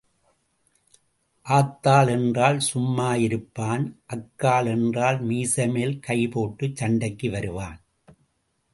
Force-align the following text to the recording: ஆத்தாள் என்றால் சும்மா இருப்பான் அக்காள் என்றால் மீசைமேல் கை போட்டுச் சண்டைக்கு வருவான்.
ஆத்தாள் 1.45 2.09
என்றால் 2.09 2.59
சும்மா 2.59 3.15
இருப்பான் 3.15 3.85
அக்காள் 4.13 4.65
என்றால் 4.65 5.19
மீசைமேல் 5.27 5.99
கை 5.99 6.27
போட்டுச் 6.27 6.75
சண்டைக்கு 6.75 7.29
வருவான். 7.31 7.79